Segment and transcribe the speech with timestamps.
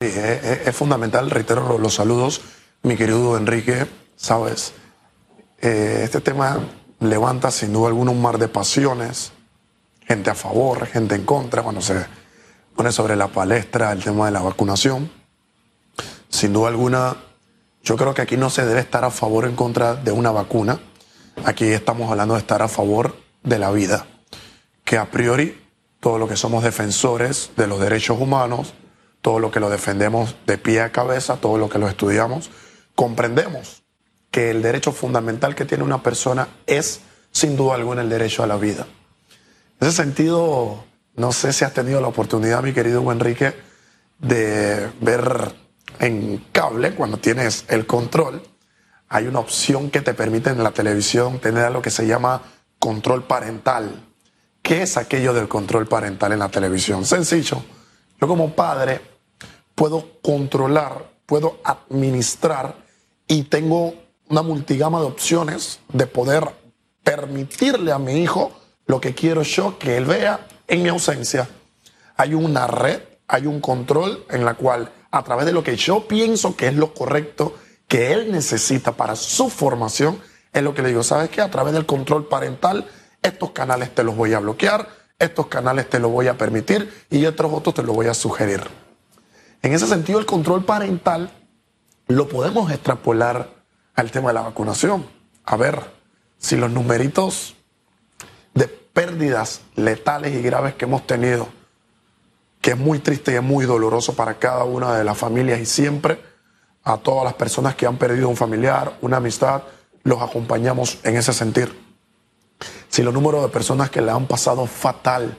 [0.00, 2.40] es, fundamental, reitero los saludos,
[2.82, 4.72] mi querido Enrique, sabes,
[5.60, 6.58] eh, este tema
[7.00, 9.32] levanta sin duda alguna un mar de pasiones,
[10.06, 12.06] gente a favor, gente en contra, cuando se
[12.74, 15.10] pone sobre la palestra el tema de la vacunación.
[16.30, 17.16] Sin duda alguna,
[17.82, 20.30] yo creo que aquí no se debe estar a favor o en contra de una
[20.30, 20.80] vacuna.
[21.44, 24.06] Aquí estamos hablando de estar a favor de la vida,
[24.82, 25.62] que a priori
[26.00, 28.72] todo lo que somos defensores de los derechos humanos,
[29.22, 32.50] todo lo que lo defendemos de pie a cabeza, todo lo que lo estudiamos,
[32.94, 33.82] comprendemos
[34.30, 37.00] que el derecho fundamental que tiene una persona es,
[37.32, 38.86] sin duda alguna, el derecho a la vida.
[39.80, 40.84] En ese sentido,
[41.16, 43.54] no sé si has tenido la oportunidad, mi querido Enrique,
[44.18, 45.54] de ver
[45.98, 48.42] en cable, cuando tienes el control,
[49.08, 52.42] hay una opción que te permite en la televisión tener lo que se llama
[52.78, 54.06] control parental.
[54.62, 57.04] ¿Qué es aquello del control parental en la televisión?
[57.04, 57.62] Sencillo.
[58.20, 59.00] Yo como padre
[59.80, 62.74] puedo controlar, puedo administrar
[63.26, 63.94] y tengo
[64.28, 66.44] una multigama de opciones de poder
[67.02, 68.52] permitirle a mi hijo
[68.84, 71.48] lo que quiero yo que él vea en mi ausencia.
[72.18, 76.06] Hay una red, hay un control en la cual a través de lo que yo
[76.06, 77.54] pienso que es lo correcto,
[77.88, 80.20] que él necesita para su formación,
[80.52, 81.40] es lo que le digo, ¿sabes qué?
[81.40, 82.86] A través del control parental,
[83.22, 84.86] estos canales te los voy a bloquear,
[85.18, 88.89] estos canales te los voy a permitir y otros otros te los voy a sugerir.
[89.62, 91.30] En ese sentido, el control parental
[92.06, 93.48] lo podemos extrapolar
[93.94, 95.06] al tema de la vacunación.
[95.44, 95.84] A ver,
[96.38, 97.54] si los numeritos
[98.54, 101.48] de pérdidas letales y graves que hemos tenido,
[102.60, 105.66] que es muy triste y es muy doloroso para cada una de las familias y
[105.66, 106.20] siempre
[106.82, 109.62] a todas las personas que han perdido un familiar, una amistad,
[110.02, 111.78] los acompañamos en ese sentir.
[112.88, 115.38] Si los números de personas que le han pasado fatal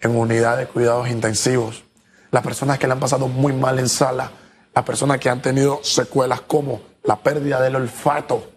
[0.00, 1.84] en unidades de cuidados intensivos,
[2.30, 4.30] las personas que le han pasado muy mal en sala,
[4.74, 8.50] las personas que han tenido secuelas como la pérdida del olfato,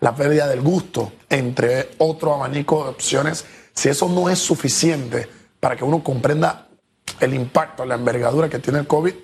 [0.00, 5.76] la pérdida del gusto, entre otro abanico de opciones, si eso no es suficiente para
[5.76, 6.68] que uno comprenda
[7.18, 9.14] el impacto, la envergadura que tiene el COVID,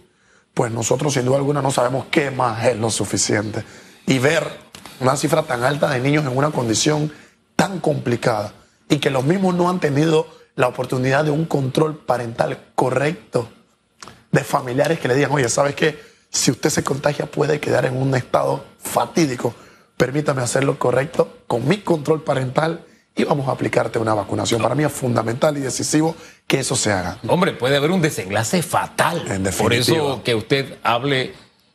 [0.55, 3.65] pues nosotros sin duda alguna no sabemos qué más es lo suficiente.
[4.07, 4.45] Y ver
[5.01, 7.13] una cifra tan alta de niños en una condición
[7.55, 8.53] tan complicada
[8.89, 13.49] y que los mismos no han tenido la oportunidad de un control parental correcto,
[14.33, 15.99] de familiares que le digan, oye, ¿sabes qué?
[16.31, 19.55] Si usted se contagia puede quedar en un estado fatídico.
[19.97, 24.61] Permítame hacer lo correcto con mi control parental y vamos a aplicarte una vacunación.
[24.61, 26.15] Para mí es fundamental y decisivo
[26.47, 27.19] que eso se haga.
[27.27, 29.25] Hombre, puede haber un desenlace fatal.
[29.57, 31.33] Por eso que usted hable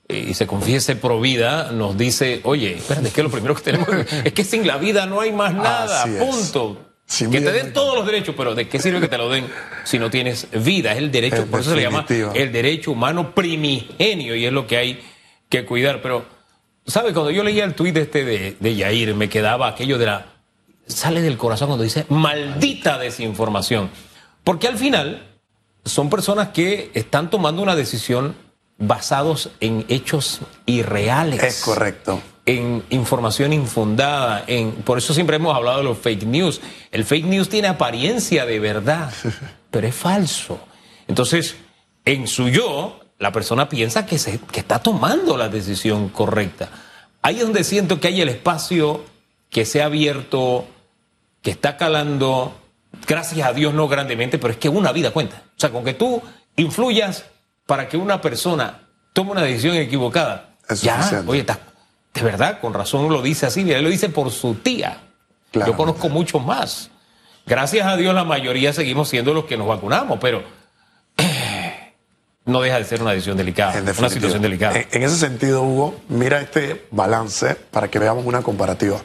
[0.08, 3.62] eh, y se confiese pro vida, nos dice, oye, espérate, es que lo primero que
[3.62, 3.88] tenemos
[4.24, 6.91] es que sin la vida no hay más nada, punto.
[7.20, 9.46] Que te den todos los derechos, pero ¿de qué sirve que te lo den
[9.84, 10.94] si no tienes vida?
[10.94, 14.68] Es el derecho, por eso se le llama el derecho humano primigenio y es lo
[14.68, 15.04] que hay
[15.50, 16.02] que cuidar.
[16.02, 16.26] Pero,
[16.86, 17.14] ¿sabe?
[17.14, 20.26] Cuando yo leía el tuit este de, de Yair, me quedaba aquello de la
[20.88, 23.90] sale del corazón cuando dice maldita desinformación.
[24.44, 25.28] Porque al final
[25.86, 28.36] son personas que están tomando una decisión
[28.82, 31.42] basados en hechos irreales.
[31.42, 32.22] Es correcto.
[32.46, 34.44] En información infundada.
[34.48, 36.60] En, por eso siempre hemos hablado de los fake news.
[36.92, 39.14] El fake news tiene apariencia de verdad,
[39.72, 40.60] pero es falso.
[41.08, 41.56] Entonces,
[42.04, 46.70] en su yo, la persona piensa que, se, que está tomando la decisión correcta.
[47.22, 49.06] Ahí es donde siento que hay el espacio
[49.52, 50.66] que se ha abierto,
[51.44, 52.56] que está calando,
[53.08, 55.44] gracias a Dios no grandemente, pero es que una vida cuenta.
[55.56, 56.20] O sea, con que tú
[56.56, 57.26] influyas
[57.66, 61.60] para que una persona tome una decisión equivocada, ya, oye, está,
[62.14, 65.02] de verdad, con razón lo dice así, él lo dice por su tía.
[65.54, 66.90] Yo conozco muchos más.
[67.46, 70.44] Gracias a Dios la mayoría seguimos siendo los que nos vacunamos, pero
[72.46, 74.80] no deja de ser una decisión delicada, una situación delicada.
[74.92, 79.02] en ese sentido, Hugo, mira este balance para que veamos una comparativa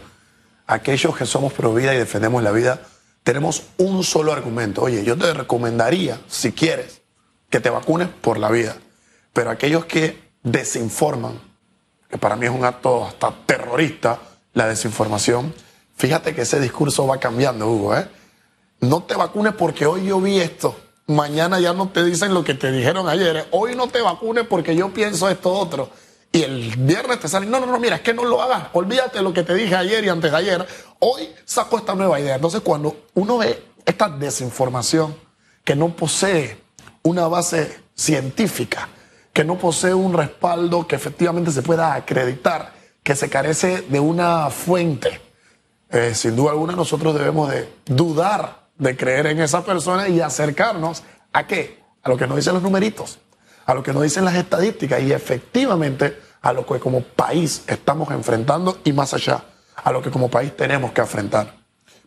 [0.67, 2.81] aquellos que somos pro vida y defendemos la vida,
[3.23, 4.83] tenemos un solo argumento.
[4.83, 7.03] Oye, yo te recomendaría, si quieres,
[7.50, 8.76] que te vacunes por la vida.
[9.32, 11.40] Pero aquellos que desinforman,
[12.08, 14.19] que para mí es un acto hasta terrorista,
[14.54, 15.54] la desinformación,
[15.96, 17.96] fíjate que ese discurso va cambiando, Hugo.
[17.96, 18.08] ¿eh?
[18.81, 20.76] No te vacunes porque hoy yo vi esto.
[21.06, 23.46] Mañana ya no te dicen lo que te dijeron ayer.
[23.52, 25.90] Hoy no te vacunes porque yo pienso esto otro
[26.37, 29.22] y el viernes te salen, no, no, no, mira, es que no lo hagas, olvídate
[29.22, 30.66] lo que te dije ayer y antes de ayer,
[30.99, 32.34] hoy saco esta nueva idea.
[32.34, 35.16] Entonces cuando uno ve esta desinformación
[35.64, 36.62] que no posee
[37.06, 38.88] una base científica,
[39.32, 42.73] que no posee un respaldo que efectivamente se pueda acreditar,
[43.03, 45.20] que se carece de una fuente,
[45.91, 51.03] eh, sin duda alguna nosotros debemos de dudar de creer en esa persona y acercarnos
[51.32, 51.82] a qué?
[52.03, 53.19] A lo que nos dicen los numeritos
[53.67, 58.11] a lo que nos dicen las estadísticas y efectivamente a lo que como país estamos
[58.12, 59.44] enfrentando y más allá,
[59.75, 61.56] a lo que como país tenemos que enfrentar.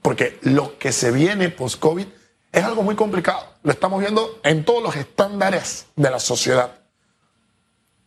[0.01, 2.07] Porque lo que se viene post-COVID
[2.51, 3.45] es algo muy complicado.
[3.63, 6.79] Lo estamos viendo en todos los estándares de la sociedad.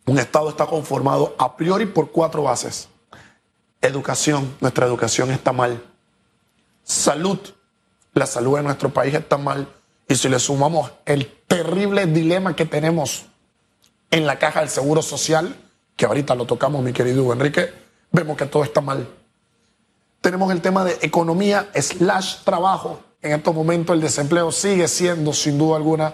[0.06, 2.88] Un Estado está conformado a priori por cuatro bases.
[3.80, 5.82] Educación, nuestra educación está mal.
[6.82, 7.38] Salud,
[8.12, 9.68] la salud de nuestro país está mal.
[10.08, 13.26] Y si le sumamos el terrible dilema que tenemos
[14.10, 15.56] en la caja del Seguro Social,
[15.96, 17.72] que ahorita lo tocamos, mi querido Enrique,
[18.10, 19.08] vemos que todo está mal.
[20.20, 23.00] Tenemos el tema de economía slash trabajo.
[23.22, 26.12] En estos momentos el desempleo sigue siendo, sin duda alguna,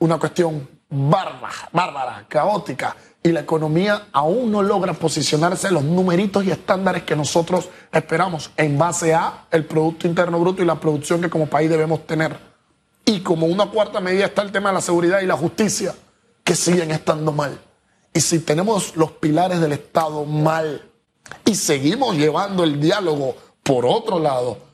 [0.00, 6.44] una cuestión bárbara, bárbara, caótica y la economía aún no logra posicionarse en los numeritos
[6.44, 11.20] y estándares que nosotros esperamos en base a el Producto Interno Bruto y la producción
[11.20, 12.36] que como país debemos tener.
[13.04, 15.94] Y como una cuarta medida está el tema de la seguridad y la justicia,
[16.42, 17.60] que siguen estando mal.
[18.14, 20.90] Y si tenemos los pilares del Estado mal
[21.44, 24.69] y seguimos llevando el diálogo por otro lado,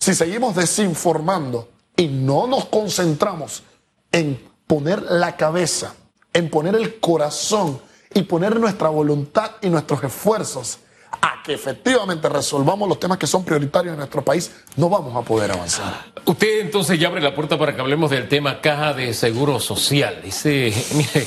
[0.00, 3.62] si seguimos desinformando y no nos concentramos
[4.10, 5.94] en poner la cabeza
[6.32, 7.80] en poner el corazón
[8.14, 10.78] y poner nuestra voluntad y nuestros esfuerzos
[11.22, 15.22] a que efectivamente resolvamos los temas que son prioritarios en nuestro país, no vamos a
[15.22, 16.12] poder avanzar.
[16.24, 20.20] Usted entonces ya abre la puerta para que hablemos del tema caja de seguro social.
[20.22, 21.26] Dice, mire,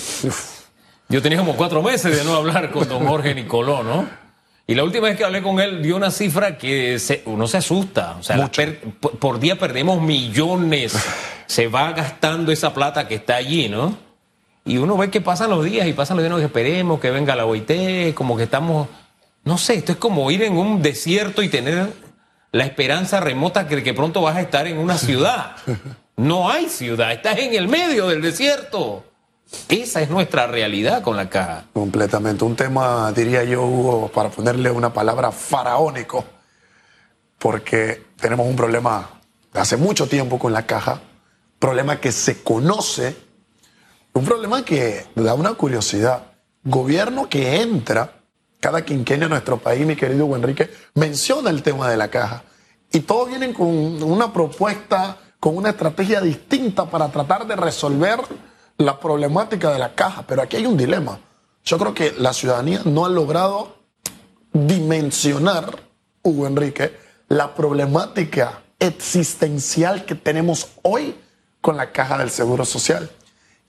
[1.09, 4.22] yo tenía como cuatro meses de no hablar con don Jorge Nicoló, ¿no?
[4.65, 8.15] Y la última vez que hablé con él dio una cifra que uno se asusta.
[8.19, 8.49] O sea,
[9.19, 10.95] por día perdemos millones.
[11.45, 13.97] Se va gastando esa plata que está allí, ¿no?
[14.65, 17.35] Y uno ve que pasan los días y pasan los días y esperemos que venga
[17.35, 18.87] la OIT, como que estamos,
[19.43, 21.89] no sé, esto es como ir en un desierto y tener
[22.53, 25.57] la esperanza remota de que pronto vas a estar en una ciudad.
[26.15, 29.03] No hay ciudad, estás en el medio del desierto.
[29.69, 31.65] Esa es nuestra realidad con la caja.
[31.73, 32.43] Completamente.
[32.43, 36.25] Un tema, diría yo, Hugo, para ponerle una palabra faraónico,
[37.39, 39.21] porque tenemos un problema
[39.53, 41.01] hace mucho tiempo con la caja,
[41.59, 43.15] problema que se conoce
[44.15, 46.33] un problema que da una curiosidad.
[46.63, 48.21] Gobierno que entra,
[48.59, 52.43] cada quinquenio en nuestro país, mi querido Enrique, menciona el tema de la caja.
[52.91, 53.67] Y todos vienen con
[54.03, 58.19] una propuesta, con una estrategia distinta para tratar de resolver
[58.77, 60.23] la problemática de la caja.
[60.27, 61.19] Pero aquí hay un dilema.
[61.63, 63.77] Yo creo que la ciudadanía no ha logrado
[64.51, 65.83] dimensionar,
[66.21, 66.97] Hugo Enrique,
[67.29, 71.15] la problemática existencial que tenemos hoy
[71.61, 73.09] con la caja del Seguro Social.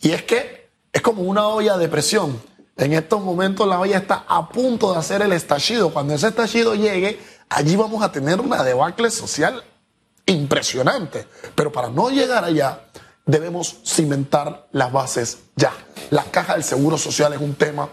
[0.01, 2.41] Y es que es como una olla de presión.
[2.77, 5.93] En estos momentos la olla está a punto de hacer el estallido.
[5.93, 9.63] Cuando ese estallido llegue, allí vamos a tener una debacle social
[10.27, 11.27] impresionante.
[11.55, 12.81] Pero para no llegar allá,
[13.27, 15.73] debemos cimentar las bases ya.
[16.11, 17.89] La caja del seguro social es un tema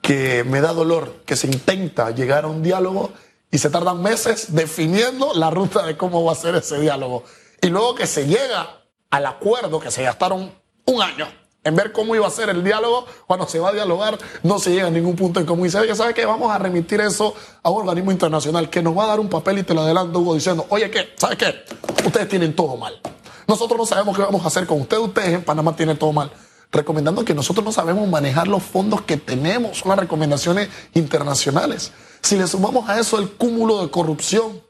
[0.00, 3.12] que me da dolor, que se intenta llegar a un diálogo
[3.50, 7.24] y se tardan meses definiendo la ruta de cómo va a ser ese diálogo.
[7.62, 10.52] Y luego que se llega al acuerdo, que se gastaron
[10.86, 11.26] un año
[11.62, 13.06] en ver cómo iba a ser el diálogo.
[13.26, 15.66] Cuando se va a dialogar, no se llega a ningún punto en común.
[15.66, 16.26] Y se ¿sabe qué?
[16.26, 19.58] Vamos a remitir eso a un organismo internacional que nos va a dar un papel
[19.58, 21.14] y te lo adelanto, Hugo, diciendo, oye, ¿qué?
[21.16, 21.64] ¿Sabe qué?
[22.04, 23.00] Ustedes tienen todo mal.
[23.46, 25.02] Nosotros no sabemos qué vamos a hacer con ustedes.
[25.02, 26.30] Ustedes en Panamá tienen todo mal.
[26.72, 29.78] Recomendando que nosotros no sabemos manejar los fondos que tenemos.
[29.78, 31.92] Son las recomendaciones internacionales.
[32.20, 34.62] Si le sumamos a eso el cúmulo de corrupción,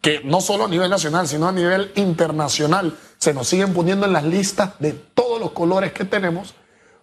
[0.00, 4.12] que no solo a nivel nacional, sino a nivel internacional, se nos siguen poniendo en
[4.12, 6.54] las listas de todos los colores que tenemos,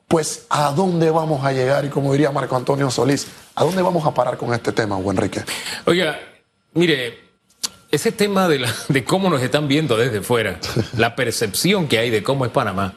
[0.08, 1.86] pues ¿a dónde vamos a llegar?
[1.86, 5.18] Y como diría Marco Antonio Solís, ¿a dónde vamos a parar con este tema, Juan
[5.18, 5.44] Enrique?
[5.86, 6.18] Oiga,
[6.74, 7.27] mire,
[7.92, 10.60] ese tema de, de cómo nos están viendo desde fuera,
[10.98, 12.96] la percepción que hay de cómo es Panamá,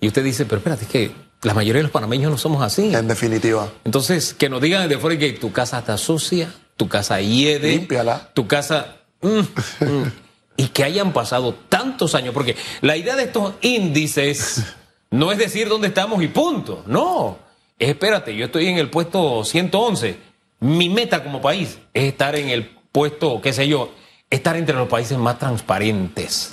[0.00, 1.12] y usted dice, pero espérate, es que
[1.42, 2.94] la mayoría de los panameños no somos así.
[2.94, 3.70] En definitiva.
[3.84, 8.30] Entonces, que nos digan desde fuera que tu casa está sucia, tu casa hiede, Límpiala.
[8.34, 8.96] tu casa...
[9.22, 10.12] Mm, mm
[10.56, 14.62] y que hayan pasado tantos años, porque la idea de estos índices
[15.10, 17.38] no es decir dónde estamos y punto, no,
[17.78, 20.16] espérate, yo estoy en el puesto 111,
[20.60, 23.92] mi meta como país es estar en el puesto, qué sé yo,
[24.34, 26.50] estar entre los países más transparentes,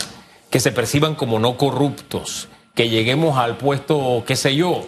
[0.50, 4.88] que se perciban como no corruptos, que lleguemos al puesto, qué sé yo,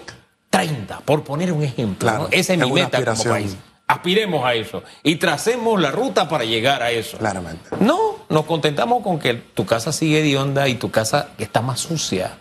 [0.49, 2.27] 30, por poner un ejemplo.
[2.31, 3.57] Esa es mi meta como país
[3.87, 7.17] aspiremos a eso y tracemos la ruta para llegar a eso.
[7.17, 7.69] Claramente.
[7.79, 11.79] No, nos contentamos con que tu casa sigue de onda y tu casa está más
[11.79, 12.37] sucia.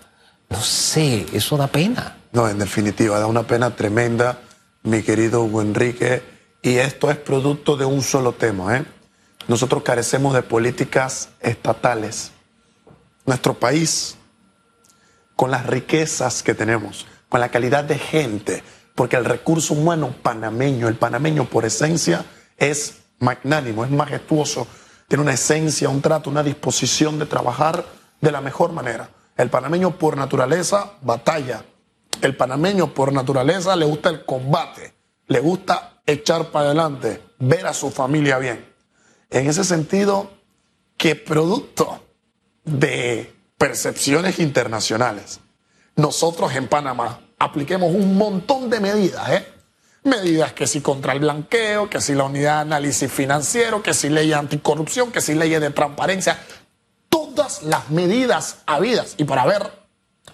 [0.48, 2.16] No sé, eso da pena.
[2.32, 4.38] No, en definitiva, da una pena tremenda,
[4.82, 6.22] mi querido Hugo Enrique.
[6.62, 8.76] Y esto es producto de un solo tema.
[8.76, 8.84] ¿eh?
[9.48, 12.32] Nosotros carecemos de políticas estatales.
[13.26, 14.16] Nuestro país,
[15.36, 18.62] con las riquezas que tenemos, con la calidad de gente,
[18.94, 22.24] porque el recurso humano panameño, el panameño por esencia
[22.56, 24.66] es magnánimo, es majestuoso,
[25.08, 27.84] tiene una esencia, un trato, una disposición de trabajar
[28.20, 29.10] de la mejor manera.
[29.36, 31.64] El panameño por naturaleza batalla.
[32.20, 34.94] El panameño por naturaleza le gusta el combate,
[35.26, 38.71] le gusta echar para adelante, ver a su familia bien.
[39.32, 40.30] En ese sentido,
[40.98, 42.04] que producto
[42.64, 45.40] de percepciones internacionales,
[45.96, 49.48] nosotros en Panamá apliquemos un montón de medidas, ¿eh?
[50.04, 54.10] Medidas que si contra el blanqueo, que si la unidad de análisis financiero, que si
[54.10, 56.38] ley anticorrupción, que si leyes de transparencia,
[57.08, 59.14] todas las medidas habidas.
[59.16, 59.62] Y para ver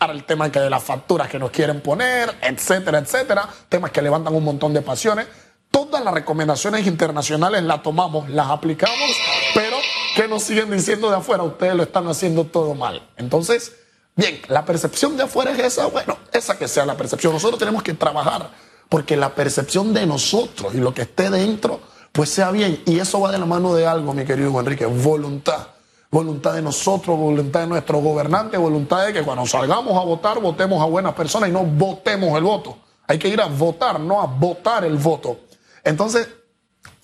[0.00, 4.02] ahora el tema que de las facturas que nos quieren poner, etcétera, etcétera, temas que
[4.02, 5.26] levantan un montón de pasiones.
[5.78, 9.16] Todas las recomendaciones internacionales las tomamos, las aplicamos,
[9.54, 9.76] pero
[10.16, 13.08] que nos siguen diciendo de afuera, ustedes lo están haciendo todo mal.
[13.16, 13.76] Entonces,
[14.16, 17.32] bien, la percepción de afuera es esa, bueno, esa que sea la percepción.
[17.32, 18.50] Nosotros tenemos que trabajar
[18.88, 21.78] porque la percepción de nosotros y lo que esté dentro,
[22.10, 22.82] pues sea bien.
[22.84, 25.68] Y eso va de la mano de algo, mi querido Enrique, voluntad.
[26.10, 30.82] Voluntad de nosotros, voluntad de nuestros gobernantes, voluntad de que cuando salgamos a votar, votemos
[30.82, 32.78] a buenas personas y no votemos el voto.
[33.06, 35.47] Hay que ir a votar, no a votar el voto.
[35.88, 36.28] Entonces,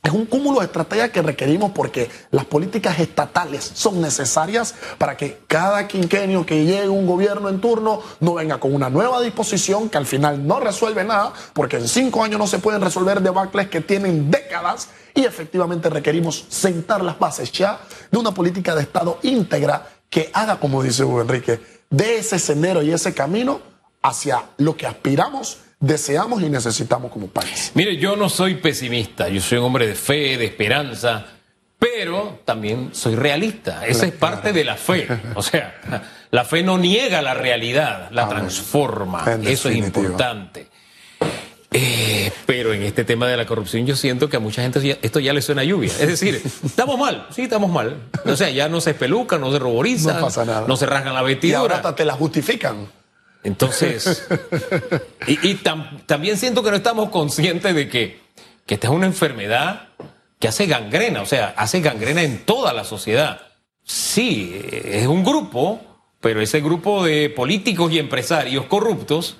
[0.03, 5.39] es un cúmulo de estrategias que requerimos porque las políticas estatales son necesarias para que
[5.47, 9.97] cada quinquenio que llegue un gobierno en turno no venga con una nueva disposición que
[9.97, 13.81] al final no resuelve nada, porque en cinco años no se pueden resolver debacles que
[13.81, 19.89] tienen décadas y efectivamente requerimos sentar las bases ya de una política de Estado íntegra
[20.11, 23.63] que haga, como dice Hugo Enrique, de ese sendero y ese camino
[24.03, 27.73] hacia lo que aspiramos deseamos y necesitamos como país.
[27.75, 31.27] Mire, yo no soy pesimista, yo soy un hombre de fe, de esperanza,
[31.79, 33.87] pero también soy realista.
[33.87, 35.07] Esa es parte de la fe.
[35.35, 39.25] O sea, la fe no niega la realidad, la transforma.
[39.45, 40.69] Eso es importante.
[41.77, 45.19] Eh, pero en este tema de la corrupción yo siento que a mucha gente esto
[45.19, 45.91] ya le suena a lluvia.
[45.91, 47.97] Es decir, estamos mal, sí, estamos mal.
[48.25, 50.67] O sea, ya no se espelucan, no se ruborizan, no, pasa nada.
[50.69, 51.59] no se rasgan la vestidura.
[51.59, 52.87] Y ahora hasta te la justifican.
[53.45, 54.27] Entonces,
[55.27, 55.55] y,
[56.07, 58.21] también siento que no estamos conscientes de que,
[58.67, 59.89] que esta es una enfermedad
[60.39, 63.43] que hace gangrena, o sea, hace gangrena en toda la sociedad.
[63.85, 65.81] Sí, es un grupo,
[66.21, 69.37] pero ese grupo de políticos y empresarios corruptos,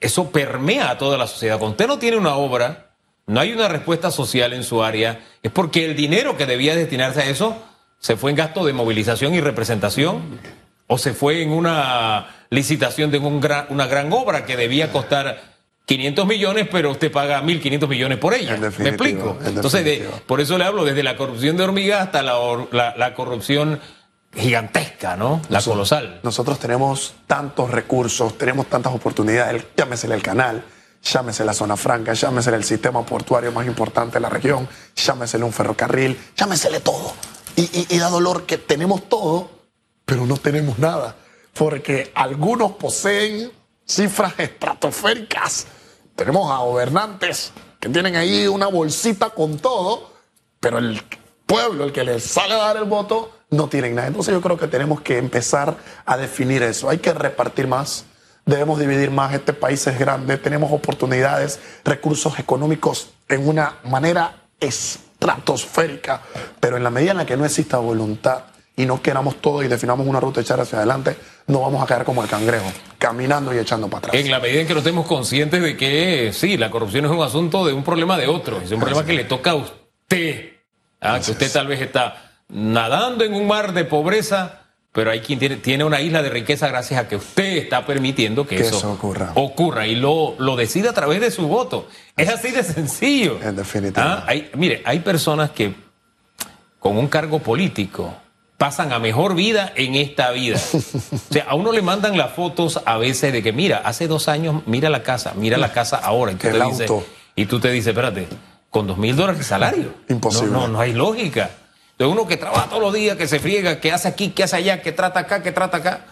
[0.00, 1.58] eso permea a toda la sociedad.
[1.58, 2.92] Cuando usted no tiene una obra,
[3.26, 7.22] no hay una respuesta social en su área, es porque el dinero que debía destinarse
[7.22, 7.56] a eso
[7.98, 10.38] se fue en gasto de movilización y representación
[10.86, 15.58] o se fue en una licitación de un gran, una gran obra que debía costar
[15.86, 18.56] 500 millones, pero usted paga 1.500 millones por ella.
[18.56, 19.38] ¿Me explico?
[19.44, 23.80] Entonces, por eso le hablo desde la corrupción de hormiga hasta la, la, corrupción
[24.34, 25.40] gigantesca, ¿no?
[25.48, 26.20] La colosal.
[26.22, 30.62] Nosotros tenemos tantos recursos, tenemos tantas oportunidades, llámesele el canal,
[31.02, 35.54] llámese la zona franca, llámesele el sistema portuario más importante de la región, llámesele un
[35.54, 37.14] ferrocarril, llámesele todo.
[37.56, 39.50] Y, y da dolor que tenemos todo,
[40.04, 41.16] pero no tenemos nada
[41.58, 43.50] porque algunos poseen
[43.84, 45.66] cifras estratosféricas.
[46.14, 50.12] Tenemos a gobernantes que tienen ahí una bolsita con todo,
[50.60, 51.02] pero el
[51.46, 54.06] pueblo, el que les sale a dar el voto, no tienen nada.
[54.06, 56.88] Entonces yo creo que tenemos que empezar a definir eso.
[56.88, 58.04] Hay que repartir más,
[58.46, 59.34] debemos dividir más.
[59.34, 66.22] Este país es grande, tenemos oportunidades, recursos económicos en una manera estratosférica,
[66.60, 68.44] pero en la medida en la que no exista voluntad
[68.78, 71.16] y no queramos todo y definamos una ruta echar hacia adelante,
[71.48, 74.14] no vamos a quedar como el cangrejo, caminando y echando para atrás.
[74.14, 77.20] En la medida en que no estemos conscientes de que sí, la corrupción es un
[77.20, 80.52] asunto de un problema de otro, es un problema que le toca a usted.
[81.00, 81.18] ¿ah?
[81.22, 84.60] que usted tal vez está nadando en un mar de pobreza,
[84.92, 88.46] pero hay quien tiene, tiene una isla de riqueza gracias a que usted está permitiendo
[88.46, 89.32] que, eso, ocurra.
[89.34, 91.88] ocurra y lo, lo decide a través de su voto.
[92.16, 93.40] Es así de sencillo.
[93.42, 94.24] En definitiva.
[94.24, 94.34] ¿Ah?
[94.54, 95.74] mire, hay personas que
[96.78, 98.14] con un cargo político
[98.58, 100.58] pasan a mejor vida en esta vida.
[101.30, 104.28] O sea, a uno le mandan las fotos a veces de que, mira, hace dos
[104.28, 106.32] años, mira la casa, mira la casa ahora.
[106.32, 106.90] Y tú, te, dices,
[107.36, 108.28] y tú te dices, espérate,
[108.70, 109.94] con dos mil dólares de salario.
[110.08, 110.50] Imposible.
[110.50, 111.50] No, no, hay lógica.
[111.98, 114.56] De uno que trabaja todos los días, que se friega, que hace aquí, que hace
[114.56, 116.06] allá, que trata acá, que trata acá.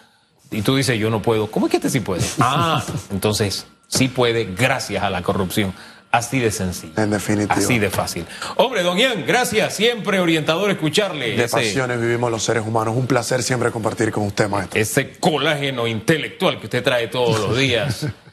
[0.50, 1.50] Y tú dices, yo no puedo.
[1.50, 2.22] ¿Cómo es que este sí puede?
[2.40, 5.72] Ah, entonces sí puede gracias a la corrupción.
[6.10, 6.94] Así de sencillo.
[6.96, 7.54] En definitiva.
[7.54, 8.24] Así de fácil.
[8.56, 9.74] Hombre, don Ian, gracias.
[9.74, 11.36] Siempre orientador escucharle.
[11.36, 12.94] De pasiones vivimos los seres humanos.
[12.96, 14.80] Un placer siempre compartir con usted, maestro.
[14.80, 18.06] Ese colágeno intelectual que usted trae todos los días.